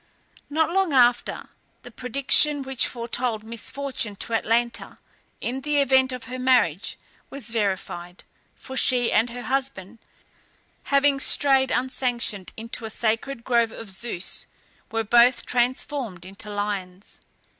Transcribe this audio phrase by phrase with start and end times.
[0.49, 1.47] Not long after,
[1.83, 4.97] the prediction which foretold misfortune to Atalanta,
[5.41, 6.97] in the event of her marriage,
[7.29, 8.23] was verified,
[8.55, 9.99] for she and her husband,
[10.85, 14.47] having strayed unsanctioned into a sacred grove of Zeus,
[14.91, 17.19] were both transformed into lions.